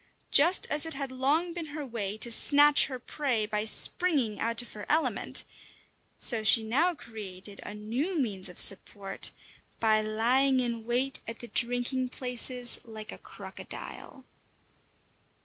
Just 0.31 0.65
as 0.71 0.87
it 0.87 0.95
had 0.95 1.11
long 1.11 1.53
been 1.53 1.67
her 1.77 1.85
way 1.85 2.17
to 2.17 2.31
snatch 2.31 2.87
her 2.87 2.97
prey 2.97 3.45
by 3.45 3.65
springing 3.65 4.39
out 4.39 4.63
of 4.63 4.73
her 4.73 4.87
element, 4.89 5.43
so 6.17 6.41
she 6.41 6.63
now 6.63 6.95
created 6.95 7.59
a 7.61 7.75
new 7.75 8.17
means 8.17 8.49
of 8.49 8.59
support 8.59 9.29
by 9.79 10.01
lying 10.01 10.59
in 10.59 10.87
wait 10.87 11.19
at 11.27 11.37
the 11.37 11.47
drinking 11.47 12.09
places 12.09 12.79
like 12.83 13.11
a 13.11 13.19
crocodile. 13.19 14.25